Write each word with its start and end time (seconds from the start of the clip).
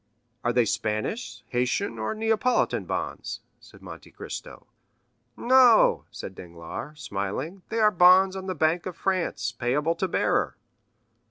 "Are 0.43 0.51
they 0.51 0.65
Spanish, 0.65 1.43
Haitian, 1.49 1.99
or 1.99 2.15
Neapolitan 2.15 2.85
bonds?" 2.85 3.41
said 3.59 3.83
Monte 3.83 4.09
Cristo. 4.09 4.65
"No," 5.37 6.05
said 6.09 6.33
Danglars, 6.33 6.99
smiling, 7.03 7.61
"they 7.69 7.77
are 7.77 7.91
bonds 7.91 8.35
on 8.35 8.47
the 8.47 8.55
bank 8.55 8.87
of 8.87 8.97
France, 8.97 9.51
payable 9.51 9.93
to 9.93 10.07
bearer. 10.07 10.57